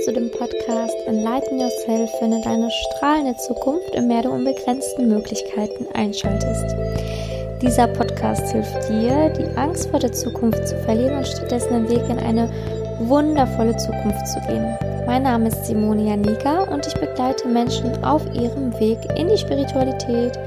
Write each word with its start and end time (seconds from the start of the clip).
hörst 0.00 0.08
du 0.08 0.12
den 0.12 0.30
Podcast 0.30 0.96
Enlighten 1.06 1.60
Yourself, 1.60 2.10
wenn 2.20 2.30
du 2.30 2.40
deine 2.40 2.70
strahlende 2.70 3.36
Zukunft 3.36 3.92
Meer 4.00 4.22
der 4.22 4.32
unbegrenzten 4.32 5.08
Möglichkeiten 5.08 5.86
einschaltest. 5.92 6.74
Dieser 7.60 7.86
Podcast 7.88 8.50
hilft 8.50 8.88
dir, 8.88 9.28
die 9.30 9.58
Angst 9.58 9.90
vor 9.90 9.98
der 10.00 10.12
Zukunft 10.12 10.66
zu 10.68 10.74
verlieren 10.84 11.18
und 11.18 11.26
stattdessen 11.26 11.74
den 11.74 11.90
Weg 11.90 12.08
in 12.08 12.18
eine 12.18 12.50
wundervolle 13.00 13.76
Zukunft 13.76 14.26
zu 14.28 14.40
gehen. 14.48 14.74
Mein 15.06 15.24
Name 15.24 15.48
ist 15.48 15.66
Simone 15.66 16.08
Janika 16.08 16.62
und 16.72 16.86
ich 16.86 16.94
begleite 16.94 17.46
Menschen 17.48 18.02
auf 18.02 18.22
ihrem 18.34 18.72
Weg 18.80 18.98
in 19.18 19.28
die 19.28 19.36
Spiritualität 19.36 20.38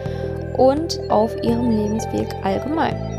und 0.57 0.99
auf 1.09 1.31
ihrem 1.43 1.69
Lebensweg 1.69 2.27
allgemein. 2.43 3.12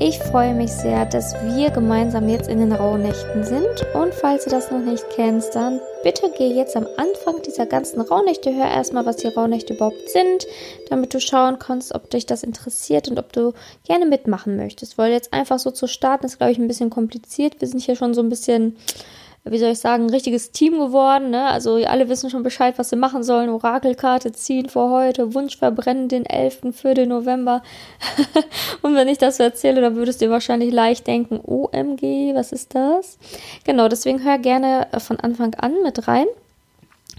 Ich 0.00 0.18
freue 0.18 0.54
mich 0.54 0.72
sehr, 0.72 1.06
dass 1.06 1.34
wir 1.44 1.70
gemeinsam 1.70 2.28
jetzt 2.28 2.48
in 2.48 2.58
den 2.58 2.72
Rauhnächten 2.72 3.44
sind. 3.44 3.86
Und 3.94 4.12
falls 4.12 4.42
du 4.42 4.50
das 4.50 4.72
noch 4.72 4.80
nicht 4.80 5.04
kennst, 5.10 5.54
dann 5.54 5.80
bitte 6.02 6.32
geh 6.36 6.48
jetzt 6.48 6.76
am 6.76 6.88
Anfang 6.96 7.40
dieser 7.42 7.66
ganzen 7.66 8.00
Rauhnächte, 8.00 8.52
hör 8.52 8.66
erstmal, 8.66 9.06
was 9.06 9.18
die 9.18 9.28
Rauhnächte 9.28 9.74
überhaupt 9.74 10.10
sind, 10.10 10.48
damit 10.90 11.14
du 11.14 11.20
schauen 11.20 11.60
kannst, 11.60 11.94
ob 11.94 12.10
dich 12.10 12.26
das 12.26 12.42
interessiert 12.42 13.08
und 13.08 13.20
ob 13.20 13.32
du 13.32 13.52
gerne 13.84 14.04
mitmachen 14.04 14.56
möchtest. 14.56 14.98
Weil 14.98 15.12
jetzt 15.12 15.32
einfach 15.32 15.60
so 15.60 15.70
zu 15.70 15.86
starten, 15.86 16.26
ist, 16.26 16.38
glaube 16.38 16.50
ich, 16.50 16.58
ein 16.58 16.68
bisschen 16.68 16.90
kompliziert. 16.90 17.60
Wir 17.60 17.68
sind 17.68 17.80
hier 17.80 17.94
schon 17.94 18.14
so 18.14 18.20
ein 18.20 18.28
bisschen 18.28 18.76
wie 19.46 19.58
soll 19.58 19.72
ich 19.72 19.78
sagen, 19.78 20.04
ein 20.04 20.10
richtiges 20.10 20.52
Team 20.52 20.78
geworden. 20.78 21.30
Ne? 21.30 21.44
Also 21.44 21.74
alle 21.74 22.08
wissen 22.08 22.30
schon 22.30 22.42
Bescheid, 22.42 22.78
was 22.78 22.88
sie 22.88 22.96
machen 22.96 23.22
sollen. 23.22 23.50
Orakelkarte 23.50 24.32
ziehen 24.32 24.70
vor 24.70 24.90
heute, 24.90 25.34
Wunsch 25.34 25.58
verbrennen 25.58 26.08
den 26.08 26.24
11. 26.24 26.74
für 26.74 26.94
den 26.94 27.10
November. 27.10 27.62
und 28.82 28.94
wenn 28.94 29.08
ich 29.08 29.18
das 29.18 29.36
so 29.36 29.42
erzähle, 29.42 29.82
dann 29.82 29.96
würdest 29.96 30.22
du 30.22 30.30
wahrscheinlich 30.30 30.72
leicht 30.72 31.06
denken, 31.06 31.40
OMG, 31.44 32.34
was 32.34 32.52
ist 32.52 32.74
das? 32.74 33.18
Genau, 33.64 33.88
deswegen 33.88 34.24
hör 34.24 34.38
gerne 34.38 34.88
äh, 34.92 35.00
von 35.00 35.20
Anfang 35.20 35.54
an 35.56 35.74
mit 35.82 36.08
rein. 36.08 36.26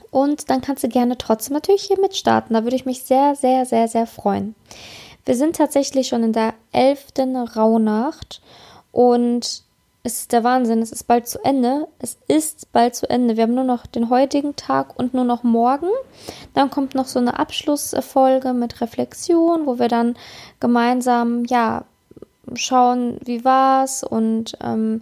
Und 0.10 0.50
dann 0.50 0.62
kannst 0.62 0.84
du 0.84 0.88
gerne 0.88 1.18
trotzdem 1.18 1.54
natürlich 1.54 1.84
hier 1.84 2.00
mitstarten. 2.00 2.56
Da 2.56 2.64
würde 2.64 2.76
ich 2.76 2.86
mich 2.86 3.04
sehr, 3.04 3.36
sehr, 3.36 3.66
sehr, 3.66 3.88
sehr 3.88 4.08
freuen. 4.08 4.56
Wir 5.26 5.36
sind 5.36 5.58
tatsächlich 5.58 6.08
schon 6.08 6.24
in 6.24 6.34
der 6.34 6.54
11. 6.72 7.08
Rauhnacht 7.56 8.42
und 8.92 9.65
es 10.06 10.20
ist 10.20 10.34
der 10.34 10.44
Wahnsinn, 10.44 10.84
es 10.84 10.92
ist 10.92 11.08
bald 11.08 11.28
zu 11.28 11.44
Ende. 11.44 11.88
Es 11.98 12.20
ist 12.28 12.72
bald 12.72 12.94
zu 12.94 13.10
Ende. 13.10 13.38
Wir 13.38 13.44
haben 13.44 13.56
nur 13.56 13.64
noch 13.64 13.88
den 13.88 14.12
heutigen 14.12 14.56
Tag 14.56 15.00
und 15.00 15.16
nur 15.16 15.24
noch 15.24 15.42
morgen. 15.42 15.90
Dann 16.54 16.70
kommt 16.70 16.94
noch 16.94 17.08
so 17.08 17.18
eine 17.18 17.40
Abschlussfolge 17.40 18.54
mit 18.54 18.82
Reflexion, 18.82 19.66
wo 19.66 19.80
wir 19.80 19.88
dann 19.88 20.16
gemeinsam, 20.60 21.44
ja, 21.46 21.86
schauen, 22.54 23.18
wie 23.26 23.44
war's 23.44 24.04
und 24.04 24.56
ähm, 24.62 25.02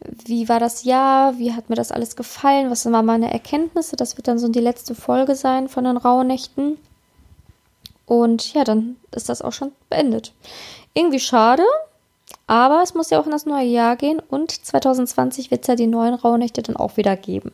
wie 0.00 0.48
war 0.48 0.58
das 0.58 0.82
Jahr, 0.82 1.38
wie 1.38 1.52
hat 1.52 1.70
mir 1.70 1.76
das 1.76 1.92
alles 1.92 2.16
gefallen, 2.16 2.72
was 2.72 2.90
waren 2.90 3.06
meine 3.06 3.32
Erkenntnisse. 3.32 3.94
Das 3.94 4.16
wird 4.16 4.26
dann 4.26 4.40
so 4.40 4.48
die 4.48 4.58
letzte 4.58 4.96
Folge 4.96 5.36
sein 5.36 5.68
von 5.68 5.84
den 5.84 5.96
Rauhnächten. 5.96 6.76
Und 8.04 8.52
ja, 8.52 8.64
dann 8.64 8.96
ist 9.14 9.28
das 9.28 9.42
auch 9.42 9.52
schon 9.52 9.70
beendet. 9.90 10.32
Irgendwie 10.92 11.20
schade, 11.20 11.62
aber 12.50 12.82
es 12.82 12.94
muss 12.94 13.10
ja 13.10 13.20
auch 13.20 13.26
in 13.26 13.30
das 13.30 13.46
neue 13.46 13.68
Jahr 13.68 13.94
gehen 13.94 14.20
und 14.28 14.50
2020 14.50 15.52
wird 15.52 15.60
es 15.60 15.68
ja 15.68 15.76
die 15.76 15.86
neuen 15.86 16.14
Rauhnächte 16.14 16.62
dann 16.62 16.74
auch 16.74 16.96
wieder 16.96 17.14
geben. 17.14 17.52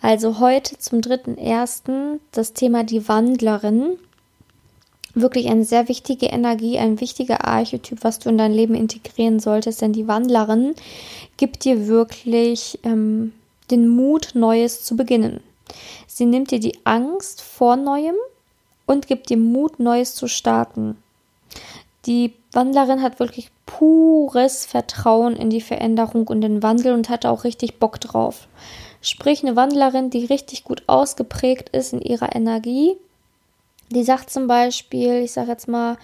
Also 0.00 0.40
heute 0.40 0.78
zum 0.78 1.00
3.1. 1.00 2.18
das 2.32 2.54
Thema 2.54 2.84
die 2.84 3.06
Wandlerin. 3.06 3.98
Wirklich 5.12 5.48
eine 5.48 5.66
sehr 5.66 5.88
wichtige 5.88 6.24
Energie, 6.24 6.78
ein 6.78 7.02
wichtiger 7.02 7.46
Archetyp, 7.46 7.98
was 8.00 8.18
du 8.18 8.30
in 8.30 8.38
dein 8.38 8.54
Leben 8.54 8.74
integrieren 8.74 9.40
solltest. 9.40 9.82
Denn 9.82 9.92
die 9.92 10.08
Wandlerin 10.08 10.74
gibt 11.36 11.66
dir 11.66 11.86
wirklich 11.86 12.78
ähm, 12.82 13.34
den 13.70 13.88
Mut, 13.88 14.30
Neues 14.32 14.84
zu 14.84 14.96
beginnen. 14.96 15.40
Sie 16.06 16.24
nimmt 16.24 16.50
dir 16.50 16.60
die 16.60 16.78
Angst 16.84 17.42
vor 17.42 17.76
Neuem 17.76 18.16
und 18.86 19.06
gibt 19.06 19.28
dir 19.28 19.36
Mut, 19.36 19.80
Neues 19.80 20.14
zu 20.14 20.28
starten. 20.28 20.96
Die 22.06 22.32
Wandlerin 22.56 23.02
hat 23.02 23.20
wirklich 23.20 23.50
pures 23.66 24.66
Vertrauen 24.66 25.36
in 25.36 25.50
die 25.50 25.60
Veränderung 25.60 26.26
und 26.26 26.40
den 26.40 26.62
Wandel 26.62 26.94
und 26.94 27.08
hatte 27.08 27.30
auch 27.30 27.44
richtig 27.44 27.78
Bock 27.78 28.00
drauf. 28.00 28.48
Sprich, 29.02 29.44
eine 29.44 29.54
Wandlerin, 29.54 30.10
die 30.10 30.24
richtig 30.24 30.64
gut 30.64 30.82
ausgeprägt 30.88 31.68
ist 31.68 31.92
in 31.92 32.00
ihrer 32.00 32.34
Energie, 32.34 32.96
die 33.90 34.02
sagt 34.02 34.30
zum 34.30 34.48
Beispiel, 34.48 35.22
ich 35.22 35.32
sage 35.32 35.50
jetzt 35.50 35.68
mal, 35.68 35.96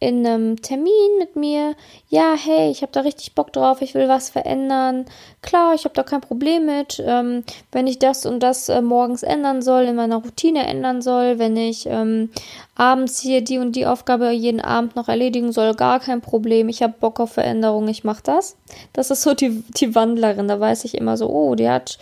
in 0.00 0.24
einem 0.24 0.62
Termin 0.62 1.18
mit 1.18 1.34
mir, 1.34 1.74
ja, 2.08 2.34
hey, 2.36 2.70
ich 2.70 2.82
habe 2.82 2.92
da 2.92 3.00
richtig 3.00 3.34
Bock 3.34 3.52
drauf, 3.52 3.82
ich 3.82 3.94
will 3.94 4.08
was 4.08 4.30
verändern. 4.30 5.06
Klar, 5.42 5.74
ich 5.74 5.84
habe 5.84 5.94
da 5.94 6.04
kein 6.04 6.20
Problem 6.20 6.66
mit, 6.66 7.02
ähm, 7.04 7.42
wenn 7.72 7.88
ich 7.88 7.98
das 7.98 8.24
und 8.24 8.40
das 8.40 8.68
äh, 8.68 8.80
morgens 8.80 9.24
ändern 9.24 9.60
soll, 9.60 9.84
in 9.84 9.96
meiner 9.96 10.18
Routine 10.18 10.66
ändern 10.68 11.02
soll, 11.02 11.40
wenn 11.40 11.56
ich 11.56 11.86
ähm, 11.86 12.30
abends 12.76 13.18
hier 13.18 13.42
die 13.42 13.58
und 13.58 13.74
die 13.74 13.86
Aufgabe 13.86 14.30
jeden 14.30 14.60
Abend 14.60 14.94
noch 14.94 15.08
erledigen 15.08 15.50
soll, 15.50 15.74
gar 15.74 15.98
kein 15.98 16.20
Problem. 16.20 16.68
Ich 16.68 16.80
habe 16.80 16.94
Bock 17.00 17.18
auf 17.18 17.32
Veränderung, 17.32 17.88
ich 17.88 18.04
mache 18.04 18.22
das. 18.22 18.56
Das 18.92 19.10
ist 19.10 19.22
so 19.22 19.34
die, 19.34 19.64
die 19.78 19.96
Wandlerin, 19.96 20.46
da 20.46 20.60
weiß 20.60 20.84
ich 20.84 20.94
immer 20.94 21.16
so, 21.16 21.28
oh, 21.28 21.56
die 21.56 21.68
hat, 21.68 21.98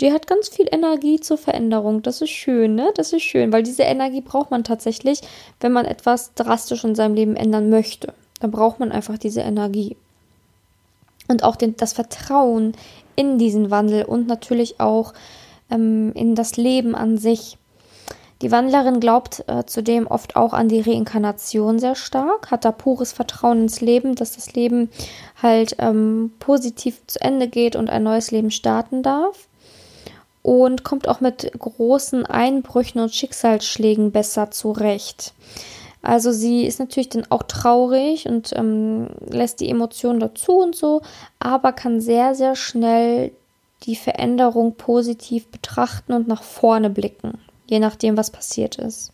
die 0.00 0.12
hat 0.12 0.26
ganz 0.26 0.48
viel 0.48 0.68
Energie 0.70 1.18
zur 1.18 1.38
Veränderung. 1.38 2.02
Das 2.02 2.20
ist 2.20 2.30
schön, 2.30 2.76
ne? 2.76 2.92
Das 2.94 3.12
ist 3.12 3.22
schön, 3.22 3.52
weil 3.52 3.64
diese 3.64 3.82
Energie 3.82 4.20
braucht 4.20 4.50
man 4.50 4.62
tatsächlich, 4.62 5.20
wenn 5.60 5.72
man 5.72 5.86
etwas 5.86 6.34
drastisch 6.34 6.84
in 6.84 6.94
seinem 6.94 7.14
Leben 7.14 7.34
ändern 7.34 7.68
möchte. 7.68 8.14
Dann 8.40 8.52
braucht 8.52 8.78
man 8.78 8.92
einfach 8.92 9.18
diese 9.18 9.40
Energie. 9.40 9.96
Und 11.26 11.42
auch 11.42 11.56
den, 11.56 11.76
das 11.76 11.92
Vertrauen 11.92 12.72
in 13.16 13.38
diesen 13.38 13.70
Wandel 13.70 14.04
und 14.04 14.28
natürlich 14.28 14.78
auch 14.78 15.12
ähm, 15.70 16.12
in 16.14 16.36
das 16.36 16.56
Leben 16.56 16.94
an 16.94 17.18
sich. 17.18 17.58
Die 18.40 18.52
Wandlerin 18.52 19.00
glaubt 19.00 19.42
äh, 19.48 19.66
zudem 19.66 20.06
oft 20.06 20.36
auch 20.36 20.52
an 20.52 20.68
die 20.68 20.80
Reinkarnation 20.80 21.80
sehr 21.80 21.96
stark, 21.96 22.52
hat 22.52 22.64
da 22.64 22.70
pures 22.70 23.12
Vertrauen 23.12 23.62
ins 23.62 23.80
Leben, 23.80 24.14
dass 24.14 24.36
das 24.36 24.52
Leben 24.54 24.90
halt 25.42 25.74
ähm, 25.80 26.30
positiv 26.38 27.04
zu 27.08 27.20
Ende 27.20 27.48
geht 27.48 27.74
und 27.74 27.90
ein 27.90 28.04
neues 28.04 28.30
Leben 28.30 28.52
starten 28.52 29.02
darf 29.02 29.47
und 30.42 30.84
kommt 30.84 31.08
auch 31.08 31.20
mit 31.20 31.50
großen 31.58 32.26
Einbrüchen 32.26 33.00
und 33.00 33.14
Schicksalsschlägen 33.14 34.12
besser 34.12 34.50
zurecht. 34.50 35.32
Also 36.02 36.32
sie 36.32 36.64
ist 36.64 36.78
natürlich 36.78 37.08
dann 37.08 37.26
auch 37.30 37.42
traurig 37.42 38.26
und 38.26 38.52
ähm, 38.54 39.08
lässt 39.28 39.60
die 39.60 39.68
Emotionen 39.68 40.20
dazu 40.20 40.58
und 40.58 40.76
so, 40.76 41.02
aber 41.38 41.72
kann 41.72 42.00
sehr, 42.00 42.34
sehr 42.34 42.54
schnell 42.54 43.32
die 43.82 43.96
Veränderung 43.96 44.74
positiv 44.74 45.48
betrachten 45.48 46.12
und 46.12 46.28
nach 46.28 46.42
vorne 46.42 46.90
blicken, 46.90 47.38
je 47.66 47.78
nachdem, 47.78 48.16
was 48.16 48.30
passiert 48.30 48.76
ist. 48.76 49.12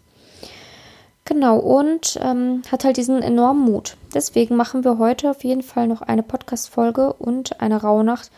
Genau, 1.24 1.58
und 1.58 2.18
ähm, 2.22 2.62
hat 2.70 2.84
halt 2.84 2.98
diesen 2.98 3.22
enormen 3.22 3.64
Mut. 3.64 3.96
Deswegen 4.14 4.56
machen 4.56 4.84
wir 4.84 4.98
heute 4.98 5.30
auf 5.30 5.42
jeden 5.42 5.62
Fall 5.62 5.88
noch 5.88 6.02
eine 6.02 6.22
Podcast-Folge 6.22 7.14
und 7.14 7.62
eine 7.62 7.80
Rauhnacht 7.80 8.30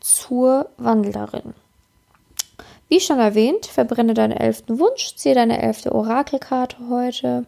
zur 0.00 0.68
Wandlerin. 0.76 1.54
Wie 2.88 3.00
schon 3.00 3.18
erwähnt, 3.18 3.66
verbrenne 3.66 4.14
deinen 4.14 4.32
elften 4.32 4.78
Wunsch, 4.78 5.16
ziehe 5.16 5.34
deine 5.34 5.60
elfte 5.62 5.94
Orakelkarte 5.94 6.76
heute. 6.90 7.46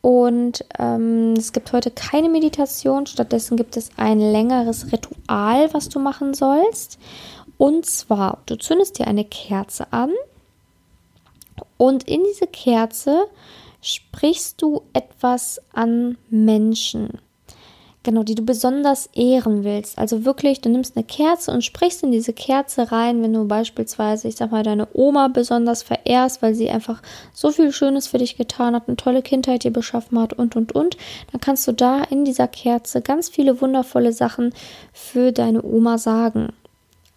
Und 0.00 0.64
ähm, 0.78 1.34
es 1.36 1.52
gibt 1.52 1.72
heute 1.72 1.90
keine 1.90 2.28
Meditation, 2.28 3.06
stattdessen 3.06 3.56
gibt 3.56 3.76
es 3.76 3.90
ein 3.96 4.20
längeres 4.20 4.92
Ritual, 4.92 5.72
was 5.74 5.88
du 5.88 5.98
machen 5.98 6.34
sollst. 6.34 6.98
Und 7.58 7.84
zwar, 7.86 8.38
du 8.46 8.56
zündest 8.56 8.98
dir 8.98 9.06
eine 9.08 9.24
Kerze 9.24 9.92
an 9.92 10.12
und 11.76 12.04
in 12.04 12.22
diese 12.24 12.46
Kerze 12.46 13.26
sprichst 13.82 14.62
du 14.62 14.82
etwas 14.92 15.60
an 15.72 16.18
Menschen 16.30 17.18
genau, 18.08 18.22
die 18.22 18.34
du 18.34 18.42
besonders 18.42 19.10
ehren 19.12 19.64
willst. 19.64 19.98
Also 19.98 20.24
wirklich, 20.24 20.62
du 20.62 20.70
nimmst 20.70 20.96
eine 20.96 21.04
Kerze 21.04 21.50
und 21.50 21.62
sprichst 21.62 22.02
in 22.02 22.10
diese 22.10 22.32
Kerze 22.32 22.90
rein, 22.90 23.22
wenn 23.22 23.34
du 23.34 23.46
beispielsweise, 23.46 24.28
ich 24.28 24.36
sag 24.36 24.50
mal, 24.50 24.62
deine 24.62 24.88
Oma 24.94 25.28
besonders 25.28 25.82
verehrst, 25.82 26.40
weil 26.40 26.54
sie 26.54 26.70
einfach 26.70 27.02
so 27.34 27.50
viel 27.50 27.70
Schönes 27.70 28.06
für 28.06 28.16
dich 28.16 28.38
getan 28.38 28.74
hat, 28.74 28.84
eine 28.88 28.96
tolle 28.96 29.20
Kindheit 29.20 29.62
dir 29.62 29.72
beschaffen 29.72 30.18
hat 30.18 30.32
und 30.32 30.56
und 30.56 30.72
und, 30.72 30.96
dann 31.32 31.42
kannst 31.42 31.68
du 31.68 31.72
da 31.72 32.02
in 32.04 32.24
dieser 32.24 32.48
Kerze 32.48 33.02
ganz 33.02 33.28
viele 33.28 33.60
wundervolle 33.60 34.14
Sachen 34.14 34.54
für 34.94 35.30
deine 35.30 35.62
Oma 35.62 35.98
sagen 35.98 36.54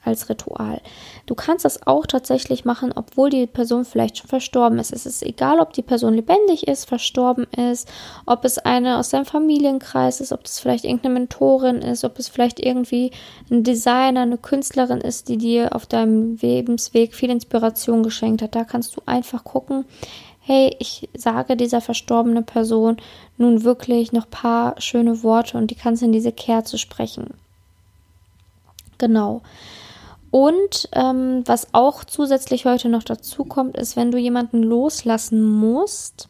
als 0.03 0.29
Ritual. 0.29 0.81
Du 1.25 1.35
kannst 1.35 1.65
das 1.65 1.85
auch 1.85 2.05
tatsächlich 2.05 2.65
machen, 2.65 2.91
obwohl 2.95 3.29
die 3.29 3.47
Person 3.47 3.85
vielleicht 3.85 4.17
schon 4.17 4.27
verstorben 4.27 4.79
ist. 4.79 4.91
Es 4.91 5.05
ist 5.05 5.23
egal, 5.23 5.59
ob 5.59 5.73
die 5.73 5.81
Person 5.81 6.13
lebendig 6.15 6.67
ist, 6.67 6.85
verstorben 6.85 7.45
ist, 7.45 7.87
ob 8.25 8.43
es 8.45 8.57
eine 8.57 8.97
aus 8.97 9.09
deinem 9.09 9.25
Familienkreis 9.25 10.21
ist, 10.21 10.31
ob 10.31 10.45
es 10.45 10.59
vielleicht 10.59 10.85
irgendeine 10.85 11.13
Mentorin 11.13 11.77
ist, 11.77 12.03
ob 12.03 12.17
es 12.17 12.27
vielleicht 12.27 12.59
irgendwie 12.59 13.11
ein 13.49 13.63
Designer, 13.63 14.21
eine 14.21 14.37
Künstlerin 14.37 15.01
ist, 15.01 15.29
die 15.29 15.37
dir 15.37 15.75
auf 15.75 15.85
deinem 15.85 16.37
Lebensweg 16.37 17.13
viel 17.13 17.29
Inspiration 17.29 18.03
geschenkt 18.03 18.41
hat. 18.41 18.55
Da 18.55 18.63
kannst 18.63 18.95
du 18.95 19.01
einfach 19.05 19.43
gucken, 19.43 19.85
hey, 20.41 20.75
ich 20.79 21.07
sage 21.15 21.55
dieser 21.55 21.81
verstorbenen 21.81 22.45
Person 22.45 22.97
nun 23.37 23.63
wirklich 23.63 24.11
noch 24.11 24.29
paar 24.29 24.79
schöne 24.81 25.21
Worte 25.23 25.57
und 25.57 25.69
die 25.69 25.75
kannst 25.75 26.01
in 26.01 26.11
diese 26.11 26.31
Kerze 26.31 26.77
sprechen. 26.77 27.35
Genau. 28.97 29.41
Und 30.31 30.89
ähm, 30.93 31.43
was 31.45 31.73
auch 31.73 32.05
zusätzlich 32.05 32.65
heute 32.65 32.87
noch 32.87 33.03
dazu 33.03 33.43
kommt, 33.43 33.77
ist, 33.77 33.97
wenn 33.97 34.11
du 34.11 34.17
jemanden 34.17 34.63
loslassen 34.63 35.43
musst 35.43 36.29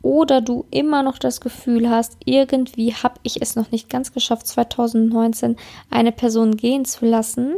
oder 0.00 0.40
du 0.40 0.64
immer 0.70 1.02
noch 1.02 1.18
das 1.18 1.40
Gefühl 1.40 1.90
hast, 1.90 2.16
irgendwie 2.24 2.94
habe 2.94 3.16
ich 3.24 3.42
es 3.42 3.56
noch 3.56 3.72
nicht 3.72 3.90
ganz 3.90 4.12
geschafft, 4.12 4.46
2019 4.46 5.56
eine 5.90 6.12
Person 6.12 6.56
gehen 6.56 6.84
zu 6.84 7.04
lassen, 7.04 7.56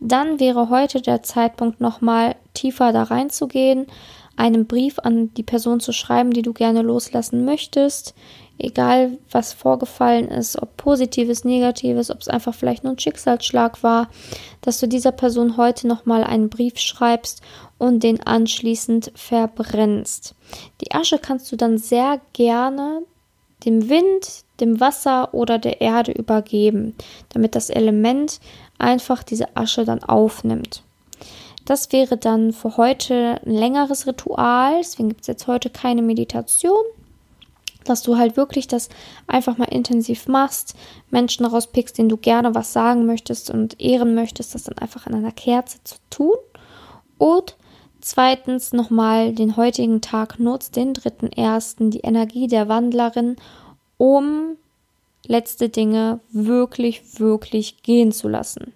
dann 0.00 0.40
wäre 0.40 0.70
heute 0.70 1.00
der 1.00 1.22
Zeitpunkt 1.22 1.80
nochmal 1.80 2.34
tiefer 2.54 2.92
da 2.92 3.04
reinzugehen, 3.04 3.86
einen 4.34 4.66
Brief 4.66 4.98
an 4.98 5.32
die 5.34 5.44
Person 5.44 5.78
zu 5.78 5.92
schreiben, 5.92 6.32
die 6.32 6.42
du 6.42 6.52
gerne 6.52 6.82
loslassen 6.82 7.44
möchtest, 7.44 8.14
egal 8.58 9.18
was 9.30 9.52
vorgefallen 9.52 10.28
ist, 10.28 10.60
ob 10.60 10.76
positives, 10.76 11.44
negatives, 11.44 12.10
ob 12.10 12.20
es 12.20 12.28
einfach 12.28 12.54
vielleicht 12.54 12.84
nur 12.84 12.94
ein 12.94 12.98
Schicksalsschlag 12.98 13.82
war, 13.82 14.08
dass 14.60 14.80
du 14.80 14.88
dieser 14.88 15.12
Person 15.12 15.56
heute 15.56 15.86
nochmal 15.86 16.24
einen 16.24 16.48
Brief 16.48 16.78
schreibst 16.78 17.42
und 17.78 18.02
den 18.02 18.26
anschließend 18.26 19.12
verbrennst. 19.14 20.34
Die 20.80 20.92
Asche 20.92 21.18
kannst 21.18 21.50
du 21.52 21.56
dann 21.56 21.78
sehr 21.78 22.20
gerne 22.32 23.02
dem 23.64 23.88
Wind, 23.88 24.44
dem 24.60 24.80
Wasser 24.80 25.34
oder 25.34 25.58
der 25.58 25.80
Erde 25.80 26.12
übergeben, 26.12 26.94
damit 27.30 27.54
das 27.54 27.70
Element 27.70 28.40
einfach 28.78 29.22
diese 29.22 29.56
Asche 29.56 29.84
dann 29.84 30.02
aufnimmt. 30.02 30.82
Das 31.64 31.90
wäre 31.92 32.16
dann 32.16 32.52
für 32.52 32.76
heute 32.76 33.40
ein 33.44 33.52
längeres 33.52 34.06
Ritual, 34.06 34.76
deswegen 34.78 35.08
gibt 35.08 35.22
es 35.22 35.26
jetzt 35.26 35.48
heute 35.48 35.68
keine 35.68 36.00
Meditation, 36.00 36.84
dass 37.86 38.02
du 38.02 38.16
halt 38.16 38.36
wirklich 38.36 38.68
das 38.68 38.88
einfach 39.26 39.56
mal 39.58 39.66
intensiv 39.66 40.28
machst, 40.28 40.74
Menschen 41.10 41.46
rauspickst, 41.46 41.96
denen 41.96 42.08
du 42.08 42.16
gerne 42.16 42.54
was 42.54 42.72
sagen 42.72 43.06
möchtest 43.06 43.50
und 43.50 43.80
ehren 43.80 44.14
möchtest, 44.14 44.54
das 44.54 44.64
dann 44.64 44.78
einfach 44.78 45.06
an 45.06 45.14
einer 45.14 45.32
Kerze 45.32 45.78
zu 45.84 45.96
tun. 46.10 46.36
Und 47.18 47.56
zweitens 48.00 48.72
nochmal 48.72 49.32
den 49.32 49.56
heutigen 49.56 50.00
Tag 50.00 50.38
nutzt, 50.38 50.76
den 50.76 50.94
dritten 50.94 51.32
ersten, 51.32 51.90
die 51.90 52.00
Energie 52.00 52.46
der 52.46 52.68
Wandlerin, 52.68 53.36
um 53.98 54.56
letzte 55.26 55.68
Dinge 55.68 56.20
wirklich, 56.30 57.18
wirklich 57.18 57.82
gehen 57.82 58.12
zu 58.12 58.28
lassen. 58.28 58.72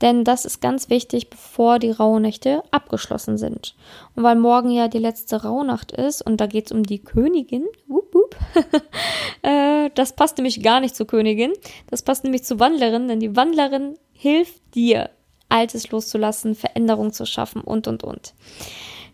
Denn 0.00 0.24
das 0.24 0.44
ist 0.44 0.60
ganz 0.60 0.90
wichtig, 0.90 1.30
bevor 1.30 1.78
die 1.78 1.90
Rauhnächte 1.90 2.62
abgeschlossen 2.70 3.36
sind. 3.36 3.74
Und 4.14 4.22
weil 4.22 4.36
morgen 4.36 4.70
ja 4.70 4.88
die 4.88 4.98
letzte 4.98 5.42
Rauhnacht 5.42 5.92
ist 5.92 6.22
und 6.22 6.40
da 6.40 6.46
geht 6.46 6.66
es 6.66 6.72
um 6.72 6.84
die 6.84 7.02
Königin, 7.02 7.66
wup, 7.88 8.14
wup, 8.14 8.36
äh, 9.42 9.90
das 9.94 10.12
passt 10.14 10.38
nämlich 10.38 10.62
gar 10.62 10.80
nicht 10.80 10.94
zur 10.94 11.06
Königin, 11.06 11.52
das 11.90 12.02
passt 12.02 12.24
nämlich 12.24 12.44
zur 12.44 12.60
Wandlerin, 12.60 13.08
denn 13.08 13.20
die 13.20 13.34
Wandlerin 13.34 13.98
hilft 14.12 14.74
dir, 14.74 15.10
Altes 15.48 15.90
loszulassen, 15.90 16.54
Veränderung 16.54 17.12
zu 17.12 17.24
schaffen 17.24 17.62
und, 17.62 17.88
und, 17.88 18.04
und. 18.04 18.34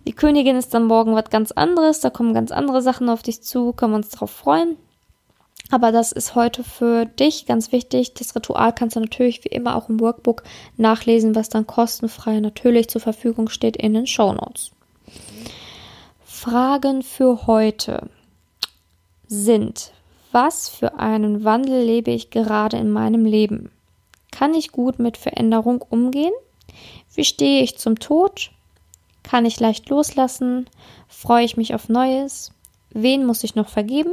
Die 0.06 0.12
Königin 0.12 0.56
ist 0.56 0.74
dann 0.74 0.84
morgen 0.84 1.14
was 1.14 1.30
ganz 1.30 1.52
anderes, 1.52 2.00
da 2.00 2.10
kommen 2.10 2.34
ganz 2.34 2.50
andere 2.50 2.82
Sachen 2.82 3.08
auf 3.08 3.22
dich 3.22 3.42
zu, 3.42 3.72
können 3.72 3.92
wir 3.92 3.96
uns 3.96 4.10
darauf 4.10 4.30
freuen. 4.30 4.76
Aber 5.74 5.90
das 5.90 6.12
ist 6.12 6.36
heute 6.36 6.62
für 6.62 7.04
dich 7.04 7.46
ganz 7.46 7.72
wichtig. 7.72 8.14
Das 8.14 8.36
Ritual 8.36 8.72
kannst 8.72 8.94
du 8.94 9.00
natürlich 9.00 9.44
wie 9.44 9.48
immer 9.48 9.74
auch 9.74 9.88
im 9.88 9.98
Workbook 9.98 10.44
nachlesen, 10.76 11.34
was 11.34 11.48
dann 11.48 11.66
kostenfrei 11.66 12.38
natürlich 12.38 12.86
zur 12.86 13.00
Verfügung 13.00 13.48
steht 13.48 13.76
in 13.76 13.92
den 13.92 14.06
Show 14.06 14.32
Notes. 14.32 14.70
Fragen 16.24 17.02
für 17.02 17.48
heute 17.48 18.08
sind, 19.26 19.90
was 20.30 20.68
für 20.68 21.00
einen 21.00 21.42
Wandel 21.42 21.82
lebe 21.82 22.12
ich 22.12 22.30
gerade 22.30 22.76
in 22.76 22.92
meinem 22.92 23.24
Leben? 23.24 23.72
Kann 24.30 24.54
ich 24.54 24.70
gut 24.70 25.00
mit 25.00 25.16
Veränderung 25.16 25.82
umgehen? 25.82 26.34
Wie 27.16 27.24
stehe 27.24 27.64
ich 27.64 27.78
zum 27.78 27.98
Tod? 27.98 28.52
Kann 29.24 29.44
ich 29.44 29.58
leicht 29.58 29.88
loslassen? 29.88 30.70
Freue 31.08 31.44
ich 31.44 31.56
mich 31.56 31.74
auf 31.74 31.88
Neues? 31.88 32.52
Wen 32.90 33.26
muss 33.26 33.42
ich 33.42 33.56
noch 33.56 33.68
vergeben? 33.68 34.12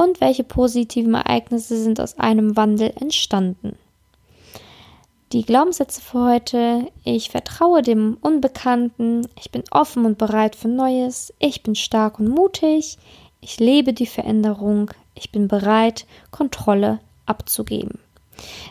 Und 0.00 0.22
welche 0.22 0.44
positiven 0.44 1.12
Ereignisse 1.12 1.76
sind 1.76 2.00
aus 2.00 2.18
einem 2.18 2.56
Wandel 2.56 2.90
entstanden. 2.98 3.76
Die 5.32 5.44
Glaubenssätze 5.44 6.00
für 6.00 6.24
heute. 6.24 6.86
Ich 7.04 7.28
vertraue 7.28 7.82
dem 7.82 8.16
Unbekannten. 8.22 9.28
Ich 9.38 9.50
bin 9.50 9.62
offen 9.70 10.06
und 10.06 10.16
bereit 10.16 10.56
für 10.56 10.68
Neues. 10.68 11.34
Ich 11.38 11.62
bin 11.62 11.74
stark 11.74 12.18
und 12.18 12.28
mutig. 12.28 12.96
Ich 13.42 13.60
lebe 13.60 13.92
die 13.92 14.06
Veränderung. 14.06 14.90
Ich 15.14 15.30
bin 15.32 15.48
bereit, 15.48 16.06
Kontrolle 16.30 17.00
abzugeben. 17.26 17.98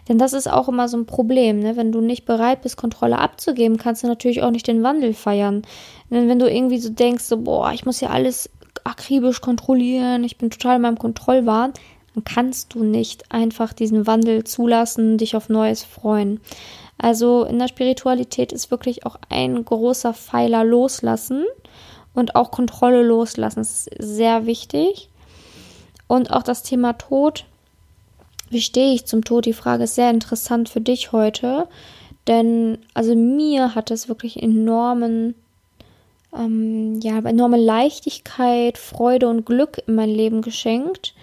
Denn 0.08 0.18
das 0.18 0.34
ist 0.34 0.52
auch 0.52 0.68
immer 0.68 0.90
so 0.90 0.98
ein 0.98 1.06
Problem. 1.06 1.60
Ne? 1.60 1.78
Wenn 1.78 1.92
du 1.92 2.02
nicht 2.02 2.26
bereit 2.26 2.64
bist, 2.64 2.76
Kontrolle 2.76 3.20
abzugeben, 3.20 3.78
kannst 3.78 4.02
du 4.02 4.08
natürlich 4.08 4.42
auch 4.42 4.50
nicht 4.50 4.66
den 4.66 4.82
Wandel 4.82 5.14
feiern. 5.14 5.62
Denn 6.10 6.28
wenn 6.28 6.40
du 6.40 6.50
irgendwie 6.50 6.80
so 6.80 6.90
denkst, 6.90 7.26
so, 7.26 7.38
boah, 7.38 7.72
ich 7.72 7.86
muss 7.86 8.02
ja 8.02 8.10
alles 8.10 8.50
akribisch 8.90 9.42
kontrollieren, 9.42 10.24
ich 10.24 10.38
bin 10.38 10.50
total 10.50 10.78
in 10.78 10.82
meinem 10.82 10.98
Kontrollwahn, 10.98 11.74
dann 12.16 12.24
kannst 12.24 12.74
du 12.74 12.84
nicht 12.84 13.32
einfach 13.32 13.74
diesen 13.74 14.08
Wandel 14.08 14.44
zulassen, 14.44 15.18
dich 15.18 15.36
auf 15.36 15.50
Neues 15.50 15.84
freuen. 15.84 16.42
Also 16.98 17.46
in 17.46 17.60
der 17.60 17.68
Spiritualität 17.68 18.52
ist 18.52 18.72
wirklich 18.72 19.06
auch 19.06 19.18
ein 19.30 19.64
großer 19.64 20.14
Pfeiler 20.14 20.64
loslassen 20.64 21.46
und 22.14 22.36
auch 22.36 22.52
Kontrolle 22.52 23.04
loslassen. 23.04 23.60
Das 23.60 23.88
ist 23.88 23.90
sehr 24.00 24.46
wichtig. 24.46 25.10
Und 26.08 26.32
auch 26.32 26.44
das 26.44 26.64
Thema 26.64 26.94
Tod. 26.94 27.46
Wie 28.50 28.62
stehe 28.62 28.94
ich 28.94 29.06
zum 29.06 29.24
Tod? 29.24 29.46
Die 29.46 29.54
Frage 29.54 29.84
ist 29.84 29.96
sehr 29.96 30.10
interessant 30.10 30.68
für 30.68 30.82
dich 30.82 31.12
heute. 31.12 31.68
Denn 32.28 32.80
also 32.94 33.16
mir 33.16 33.76
hat 33.76 33.92
es 33.92 34.10
wirklich 34.10 34.42
enormen 34.42 35.36
ähm, 36.38 37.00
ja, 37.02 37.18
enorme 37.20 37.58
Leichtigkeit, 37.58 38.78
Freude 38.78 39.28
und 39.28 39.46
Glück 39.46 39.82
in 39.88 39.96
mein 39.96 40.10
Leben 40.10 40.42
geschenkt, 40.42 41.16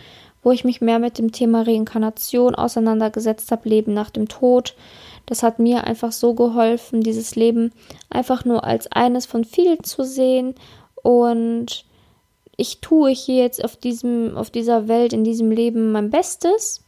wo 0.42 0.52
ich 0.52 0.64
mich 0.64 0.80
mehr 0.80 0.98
mit 0.98 1.18
dem 1.18 1.32
Thema 1.32 1.62
Reinkarnation 1.62 2.54
auseinandergesetzt 2.54 3.50
habe, 3.50 3.68
Leben 3.68 3.94
nach 3.94 4.10
dem 4.10 4.28
Tod. 4.28 4.74
Das 5.26 5.42
hat 5.42 5.58
mir 5.58 5.84
einfach 5.84 6.12
so 6.12 6.34
geholfen, 6.34 7.02
dieses 7.02 7.34
Leben 7.34 7.72
einfach 8.10 8.44
nur 8.44 8.64
als 8.64 8.90
eines 8.92 9.26
von 9.26 9.44
vielen 9.44 9.82
zu 9.82 10.04
sehen. 10.04 10.54
Und 11.02 11.84
ich 12.56 12.80
tue 12.80 13.10
hier 13.10 13.42
jetzt 13.42 13.64
auf 13.64 13.76
diesem, 13.76 14.36
auf 14.36 14.50
dieser 14.50 14.88
Welt, 14.88 15.12
in 15.12 15.24
diesem 15.24 15.50
Leben 15.50 15.92
mein 15.92 16.10
Bestes 16.10 16.84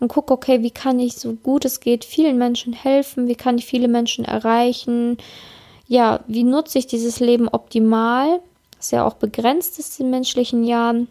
und 0.00 0.08
gucke, 0.08 0.34
okay, 0.34 0.62
wie 0.62 0.70
kann 0.70 0.98
ich 0.98 1.16
so 1.16 1.32
gut 1.32 1.64
es 1.64 1.80
geht 1.80 2.04
vielen 2.04 2.36
Menschen 2.36 2.72
helfen, 2.72 3.28
wie 3.28 3.36
kann 3.36 3.56
ich 3.56 3.66
viele 3.66 3.88
Menschen 3.88 4.24
erreichen, 4.24 5.16
ja, 5.92 6.20
wie 6.26 6.42
nutze 6.42 6.78
ich 6.78 6.86
dieses 6.86 7.20
Leben 7.20 7.48
optimal? 7.48 8.40
Das 8.78 8.92
ja 8.92 9.06
auch 9.06 9.12
begrenzt 9.12 9.78
ist 9.78 10.00
in 10.00 10.08
menschlichen 10.08 10.64
Jahren. 10.64 11.06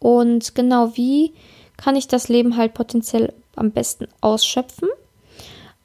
Und 0.00 0.56
genau 0.56 0.96
wie 0.96 1.32
kann 1.76 1.94
ich 1.94 2.08
das 2.08 2.28
Leben 2.28 2.56
halt 2.56 2.74
potenziell 2.74 3.32
am 3.54 3.70
besten 3.70 4.08
ausschöpfen? 4.20 4.88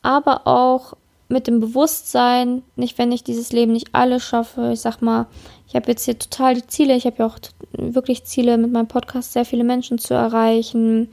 Aber 0.01 0.47
auch 0.47 0.95
mit 1.27 1.45
dem 1.45 1.59
Bewusstsein, 1.59 2.63
nicht 2.75 2.97
wenn 2.97 3.11
ich 3.11 3.23
dieses 3.23 3.51
Leben 3.51 3.73
nicht 3.73 3.89
alles 3.93 4.23
schaffe. 4.23 4.71
Ich 4.73 4.81
sag 4.81 5.03
mal, 5.03 5.27
ich 5.67 5.75
habe 5.75 5.91
jetzt 5.91 6.05
hier 6.05 6.17
total 6.17 6.55
die 6.55 6.65
Ziele. 6.65 6.95
Ich 6.95 7.05
habe 7.05 7.17
ja 7.19 7.27
auch 7.27 7.37
wirklich 7.73 8.23
Ziele, 8.23 8.57
mit 8.57 8.71
meinem 8.71 8.87
Podcast 8.87 9.33
sehr 9.33 9.45
viele 9.45 9.63
Menschen 9.63 9.99
zu 9.99 10.15
erreichen, 10.15 11.09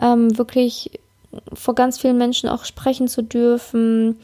ähm, 0.00 0.38
wirklich 0.38 1.00
vor 1.52 1.74
ganz 1.74 1.98
vielen 1.98 2.16
Menschen 2.16 2.48
auch 2.48 2.64
sprechen 2.64 3.08
zu 3.08 3.22
dürfen, 3.22 4.20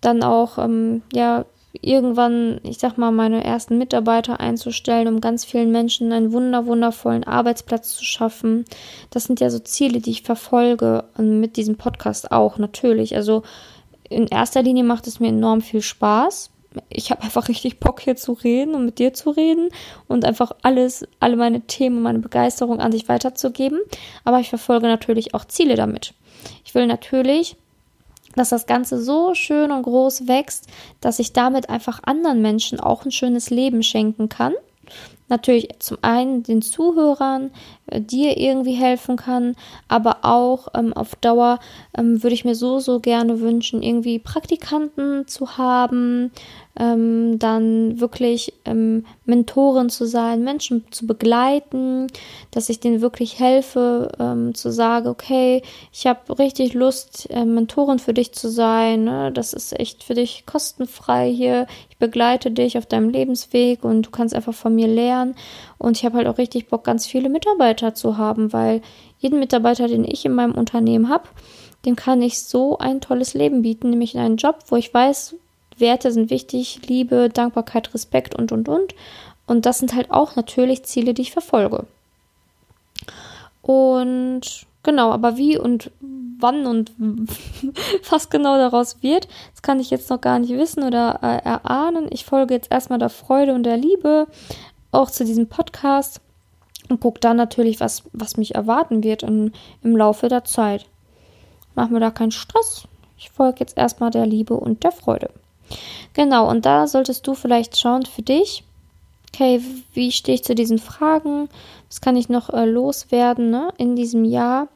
dann 0.00 0.22
auch, 0.22 0.58
ähm, 0.58 1.02
ja, 1.12 1.44
irgendwann, 1.80 2.60
ich 2.62 2.78
sag 2.78 2.96
mal, 2.96 3.10
meine 3.10 3.44
ersten 3.44 3.78
Mitarbeiter 3.78 4.40
einzustellen, 4.40 5.08
um 5.08 5.20
ganz 5.20 5.44
vielen 5.44 5.70
Menschen 5.70 6.12
einen 6.12 6.32
wunder, 6.32 6.66
wundervollen 6.66 7.24
Arbeitsplatz 7.24 7.94
zu 7.94 8.04
schaffen. 8.04 8.64
Das 9.10 9.24
sind 9.24 9.40
ja 9.40 9.50
so 9.50 9.58
Ziele, 9.58 10.00
die 10.00 10.10
ich 10.10 10.22
verfolge 10.22 11.04
und 11.16 11.40
mit 11.40 11.56
diesem 11.56 11.76
Podcast 11.76 12.32
auch 12.32 12.58
natürlich. 12.58 13.14
Also 13.14 13.42
in 14.08 14.26
erster 14.26 14.62
Linie 14.62 14.84
macht 14.84 15.06
es 15.06 15.20
mir 15.20 15.28
enorm 15.28 15.60
viel 15.60 15.82
Spaß. 15.82 16.50
Ich 16.90 17.10
habe 17.10 17.22
einfach 17.22 17.48
richtig 17.48 17.80
Bock 17.80 18.00
hier 18.00 18.16
zu 18.16 18.32
reden 18.32 18.74
und 18.74 18.84
mit 18.84 18.98
dir 18.98 19.12
zu 19.12 19.30
reden 19.30 19.68
und 20.06 20.24
einfach 20.24 20.52
alles, 20.62 21.06
alle 21.20 21.36
meine 21.36 21.62
Themen, 21.62 22.02
meine 22.02 22.18
Begeisterung 22.18 22.80
an 22.80 22.92
dich 22.92 23.08
weiterzugeben. 23.08 23.80
Aber 24.24 24.40
ich 24.40 24.48
verfolge 24.48 24.86
natürlich 24.86 25.34
auch 25.34 25.44
Ziele 25.44 25.76
damit. 25.76 26.14
Ich 26.64 26.74
will 26.74 26.86
natürlich 26.86 27.56
dass 28.34 28.50
das 28.50 28.66
Ganze 28.66 29.02
so 29.02 29.34
schön 29.34 29.70
und 29.70 29.82
groß 29.82 30.28
wächst, 30.28 30.66
dass 31.00 31.18
ich 31.18 31.32
damit 31.32 31.70
einfach 31.70 32.00
anderen 32.04 32.42
Menschen 32.42 32.80
auch 32.80 33.04
ein 33.04 33.10
schönes 33.10 33.50
Leben 33.50 33.82
schenken 33.82 34.28
kann. 34.28 34.54
Natürlich 35.28 35.68
zum 35.78 35.98
einen 36.02 36.42
den 36.42 36.62
Zuhörern, 36.62 37.50
äh, 37.86 38.00
dir 38.00 38.38
irgendwie 38.38 38.74
helfen 38.74 39.16
kann, 39.16 39.56
aber 39.88 40.18
auch 40.22 40.68
ähm, 40.74 40.92
auf 40.92 41.14
Dauer 41.16 41.58
ähm, 41.96 42.22
würde 42.22 42.34
ich 42.34 42.44
mir 42.44 42.54
so, 42.54 42.80
so 42.80 43.00
gerne 43.00 43.40
wünschen, 43.40 43.82
irgendwie 43.82 44.18
Praktikanten 44.18 45.26
zu 45.26 45.58
haben, 45.58 46.30
ähm, 46.78 47.38
dann 47.38 48.00
wirklich 48.00 48.54
ähm, 48.64 49.04
Mentorin 49.24 49.90
zu 49.90 50.06
sein, 50.06 50.44
Menschen 50.44 50.84
zu 50.90 51.06
begleiten, 51.06 52.06
dass 52.52 52.68
ich 52.68 52.80
denen 52.80 53.00
wirklich 53.00 53.40
helfe, 53.40 54.12
ähm, 54.18 54.54
zu 54.54 54.70
sagen, 54.70 55.08
okay, 55.08 55.62
ich 55.92 56.06
habe 56.06 56.38
richtig 56.38 56.74
Lust, 56.74 57.28
äh, 57.30 57.44
Mentorin 57.44 57.98
für 57.98 58.14
dich 58.14 58.32
zu 58.32 58.48
sein. 58.48 59.04
Ne? 59.04 59.32
Das 59.32 59.52
ist 59.52 59.78
echt 59.78 60.04
für 60.04 60.14
dich 60.14 60.44
kostenfrei 60.46 61.30
hier. 61.32 61.66
Ich 61.90 61.98
begleite 61.98 62.50
dich 62.50 62.78
auf 62.78 62.86
deinem 62.86 63.10
Lebensweg 63.10 63.84
und 63.84 64.02
du 64.02 64.10
kannst 64.10 64.34
einfach 64.34 64.54
von 64.54 64.74
mir 64.74 64.86
lernen. 64.86 65.17
Und 65.78 65.96
ich 65.96 66.04
habe 66.04 66.18
halt 66.18 66.26
auch 66.26 66.38
richtig 66.38 66.68
Bock, 66.68 66.84
ganz 66.84 67.06
viele 67.06 67.28
Mitarbeiter 67.28 67.94
zu 67.94 68.16
haben, 68.16 68.52
weil 68.52 68.82
jeden 69.18 69.38
Mitarbeiter, 69.38 69.88
den 69.88 70.04
ich 70.04 70.24
in 70.24 70.34
meinem 70.34 70.54
Unternehmen 70.54 71.08
habe, 71.08 71.28
dem 71.84 71.96
kann 71.96 72.22
ich 72.22 72.42
so 72.42 72.78
ein 72.78 73.00
tolles 73.00 73.34
Leben 73.34 73.62
bieten, 73.62 73.90
nämlich 73.90 74.14
in 74.14 74.20
einen 74.20 74.36
Job, 74.36 74.58
wo 74.68 74.76
ich 74.76 74.92
weiß, 74.92 75.36
Werte 75.76 76.12
sind 76.12 76.30
wichtig, 76.30 76.80
Liebe, 76.86 77.28
Dankbarkeit, 77.28 77.94
Respekt 77.94 78.34
und, 78.34 78.52
und, 78.52 78.68
und. 78.68 78.94
Und 79.46 79.64
das 79.64 79.78
sind 79.78 79.94
halt 79.94 80.10
auch 80.10 80.36
natürlich 80.36 80.82
Ziele, 80.84 81.14
die 81.14 81.22
ich 81.22 81.32
verfolge. 81.32 81.86
Und 83.62 84.66
genau, 84.82 85.10
aber 85.10 85.36
wie 85.36 85.58
und 85.58 85.90
wann 86.38 86.66
und 86.66 86.92
was 88.10 88.30
genau 88.30 88.56
daraus 88.56 89.02
wird, 89.02 89.28
das 89.52 89.62
kann 89.62 89.80
ich 89.80 89.90
jetzt 89.90 90.10
noch 90.10 90.20
gar 90.20 90.38
nicht 90.38 90.52
wissen 90.52 90.82
oder 90.82 91.18
äh, 91.22 91.46
erahnen. 91.46 92.08
Ich 92.10 92.24
folge 92.24 92.54
jetzt 92.54 92.70
erstmal 92.70 92.98
der 92.98 93.10
Freude 93.10 93.54
und 93.54 93.64
der 93.64 93.76
Liebe 93.76 94.26
auch 94.90 95.10
zu 95.10 95.24
diesem 95.24 95.48
Podcast 95.48 96.20
und 96.88 97.00
gucke 97.00 97.20
dann 97.20 97.36
natürlich, 97.36 97.80
was, 97.80 98.04
was 98.12 98.36
mich 98.36 98.54
erwarten 98.54 99.02
wird 99.02 99.22
in, 99.22 99.52
im 99.82 99.96
Laufe 99.96 100.28
der 100.28 100.44
Zeit. 100.44 100.86
Mach 101.74 101.90
mir 101.90 102.00
da 102.00 102.10
keinen 102.10 102.32
Stress. 102.32 102.88
Ich 103.18 103.30
folge 103.30 103.60
jetzt 103.60 103.76
erstmal 103.76 104.10
der 104.10 104.26
Liebe 104.26 104.54
und 104.54 104.84
der 104.84 104.92
Freude. 104.92 105.30
Genau, 106.14 106.48
und 106.48 106.64
da 106.64 106.86
solltest 106.86 107.26
du 107.26 107.34
vielleicht 107.34 107.78
schauen 107.78 108.06
für 108.06 108.22
dich, 108.22 108.64
okay, 109.32 109.60
wie 109.92 110.10
stehe 110.12 110.36
ich 110.36 110.44
zu 110.44 110.54
diesen 110.54 110.78
Fragen? 110.78 111.48
Was 111.88 112.00
kann 112.00 112.16
ich 112.16 112.28
noch 112.28 112.50
äh, 112.50 112.64
loswerden 112.64 113.50
ne, 113.50 113.72
in 113.76 113.96
diesem 113.96 114.24
Jahr? 114.24 114.68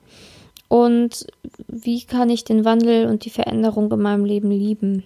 Und 0.69 1.27
wie 1.69 2.03
kann 2.05 2.31
ich 2.31 2.45
den 2.45 2.65
Wandel 2.65 3.07
und 3.07 3.25
die 3.25 3.31
Veränderung 3.31 3.91
in 3.91 4.01
meinem 4.01 4.25
Leben 4.25 4.51
lieben? 4.51 5.05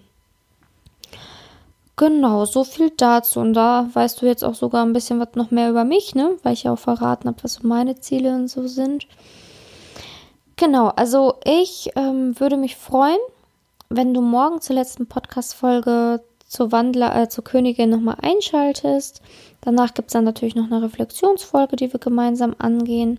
Genau, 1.96 2.44
so 2.44 2.62
viel 2.64 2.90
dazu. 2.90 3.40
Und 3.40 3.54
da 3.54 3.88
weißt 3.92 4.20
du 4.20 4.26
jetzt 4.26 4.44
auch 4.44 4.54
sogar 4.54 4.84
ein 4.84 4.92
bisschen 4.92 5.18
was 5.18 5.34
noch 5.34 5.50
mehr 5.50 5.70
über 5.70 5.84
mich, 5.84 6.14
ne? 6.14 6.36
Weil 6.42 6.52
ich 6.52 6.64
ja 6.64 6.72
auch 6.72 6.78
verraten 6.78 7.28
habe, 7.28 7.42
was 7.42 7.62
meine 7.62 7.98
Ziele 7.98 8.34
und 8.34 8.48
so 8.48 8.66
sind. 8.66 9.06
Genau, 10.56 10.88
also 10.88 11.34
ich 11.44 11.90
ähm, 11.96 12.38
würde 12.38 12.56
mich 12.56 12.76
freuen, 12.76 13.18
wenn 13.88 14.12
du 14.14 14.20
morgen 14.20 14.60
zur 14.60 14.76
letzten 14.76 15.06
Podcast-Folge 15.06 16.22
zur 16.46 16.72
Wandler, 16.72 17.14
äh, 17.14 17.28
zur 17.28 17.44
Königin 17.44 17.90
nochmal 17.90 18.16
einschaltest. 18.22 19.20
Danach 19.62 19.94
gibt 19.94 20.08
es 20.08 20.12
dann 20.12 20.24
natürlich 20.24 20.54
noch 20.54 20.66
eine 20.66 20.82
Reflexionsfolge, 20.82 21.76
die 21.76 21.92
wir 21.92 22.00
gemeinsam 22.00 22.54
angehen. 22.58 23.18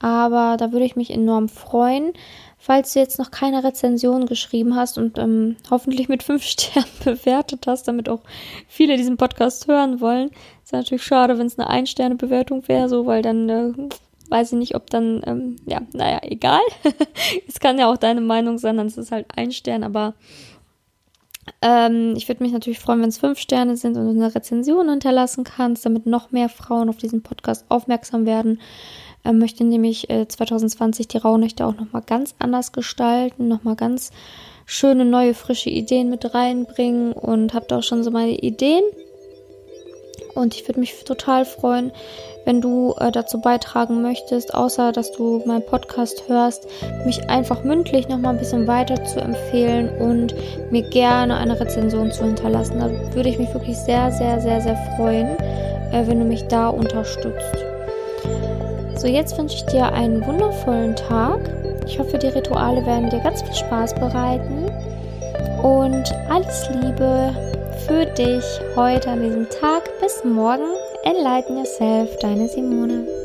Aber 0.00 0.56
da 0.56 0.70
würde 0.70 0.84
ich 0.84 0.96
mich 0.96 1.10
enorm 1.10 1.48
freuen, 1.48 2.12
falls 2.58 2.92
du 2.92 2.98
jetzt 2.98 3.18
noch 3.18 3.30
keine 3.30 3.64
Rezension 3.64 4.26
geschrieben 4.26 4.74
hast 4.74 4.98
und 4.98 5.16
ähm, 5.18 5.56
hoffentlich 5.70 6.08
mit 6.08 6.22
fünf 6.22 6.42
Sternen 6.44 6.88
bewertet 7.04 7.66
hast, 7.66 7.88
damit 7.88 8.08
auch 8.08 8.20
viele 8.66 8.96
diesen 8.96 9.16
Podcast 9.16 9.68
hören 9.68 10.00
wollen. 10.00 10.30
Ist 10.64 10.72
natürlich 10.72 11.04
schade, 11.04 11.38
wenn 11.38 11.46
es 11.46 11.58
eine 11.58 11.70
Ein-Sterne-Bewertung 11.70 12.66
wäre, 12.68 12.88
so, 12.88 13.06
weil 13.06 13.22
dann 13.22 13.48
äh, 13.48 13.72
weiß 14.28 14.52
ich 14.52 14.58
nicht, 14.58 14.74
ob 14.74 14.90
dann, 14.90 15.22
ähm, 15.24 15.56
ja, 15.66 15.80
naja, 15.94 16.20
egal. 16.22 16.60
es 17.48 17.60
kann 17.60 17.78
ja 17.78 17.90
auch 17.90 17.96
deine 17.96 18.20
Meinung 18.20 18.58
sein, 18.58 18.76
dann 18.76 18.88
ist 18.88 18.98
es 18.98 19.12
halt 19.12 19.26
ein 19.34 19.52
Stern, 19.52 19.84
aber 19.84 20.14
ähm, 21.62 22.14
ich 22.16 22.28
würde 22.28 22.42
mich 22.42 22.52
natürlich 22.52 22.78
freuen, 22.78 23.00
wenn 23.00 23.08
es 23.08 23.18
fünf 23.18 23.38
Sterne 23.38 23.76
sind 23.76 23.96
und 23.96 24.08
eine 24.08 24.34
Rezension 24.34 24.90
hinterlassen 24.90 25.44
kannst, 25.44 25.86
damit 25.86 26.06
noch 26.06 26.30
mehr 26.30 26.48
Frauen 26.48 26.88
auf 26.88 26.98
diesen 26.98 27.22
Podcast 27.22 27.64
aufmerksam 27.68 28.26
werden. 28.26 28.60
Ähm, 29.28 29.38
möchte 29.38 29.64
nämlich 29.64 30.08
äh, 30.08 30.26
2020 30.26 31.08
die 31.08 31.18
Rauhnächte 31.18 31.66
auch 31.66 31.76
nochmal 31.76 32.02
ganz 32.04 32.34
anders 32.38 32.72
gestalten, 32.72 33.46
nochmal 33.46 33.76
ganz 33.76 34.10
schöne, 34.64 35.04
neue, 35.04 35.34
frische 35.34 35.70
Ideen 35.70 36.08
mit 36.08 36.34
reinbringen 36.34 37.12
und 37.12 37.52
habe 37.52 37.66
da 37.68 37.78
auch 37.78 37.82
schon 37.82 38.02
so 38.02 38.10
meine 38.10 38.38
Ideen. 38.38 38.82
Und 40.34 40.54
ich 40.54 40.66
würde 40.68 40.80
mich 40.80 41.04
total 41.04 41.44
freuen, 41.44 41.92
wenn 42.44 42.60
du 42.60 42.94
äh, 42.98 43.10
dazu 43.10 43.40
beitragen 43.40 44.00
möchtest, 44.00 44.54
außer 44.54 44.92
dass 44.92 45.12
du 45.12 45.42
meinen 45.44 45.66
Podcast 45.66 46.24
hörst, 46.28 46.66
mich 47.04 47.28
einfach 47.28 47.64
mündlich 47.64 48.08
noch 48.08 48.18
mal 48.18 48.30
ein 48.30 48.38
bisschen 48.38 48.66
weiter 48.66 49.04
zu 49.04 49.20
empfehlen 49.20 49.90
und 49.98 50.34
mir 50.70 50.88
gerne 50.88 51.36
eine 51.36 51.58
Rezension 51.58 52.12
zu 52.12 52.24
hinterlassen. 52.24 52.78
Da 52.78 53.14
würde 53.14 53.28
ich 53.28 53.38
mich 53.38 53.52
wirklich 53.52 53.76
sehr, 53.76 54.10
sehr, 54.12 54.40
sehr, 54.40 54.60
sehr 54.60 54.76
freuen, 54.96 55.36
äh, 55.92 56.06
wenn 56.06 56.20
du 56.20 56.24
mich 56.24 56.44
da 56.44 56.68
unterstützt. 56.68 57.58
So, 58.98 59.06
jetzt 59.06 59.38
wünsche 59.38 59.54
ich 59.54 59.66
dir 59.66 59.92
einen 59.92 60.26
wundervollen 60.26 60.96
Tag. 60.96 61.38
Ich 61.86 62.00
hoffe, 62.00 62.18
die 62.18 62.26
Rituale 62.26 62.84
werden 62.84 63.08
dir 63.08 63.20
ganz 63.20 63.42
viel 63.42 63.54
Spaß 63.54 63.94
bereiten. 63.94 64.66
Und 65.62 66.12
alles 66.28 66.68
Liebe 66.70 67.32
für 67.86 68.06
dich 68.06 68.44
heute 68.74 69.10
an 69.10 69.22
diesem 69.22 69.48
Tag. 69.50 69.88
Bis 70.00 70.24
morgen. 70.24 70.66
Enlighten 71.04 71.58
Yourself, 71.58 72.10
deine 72.18 72.48
Simone. 72.48 73.17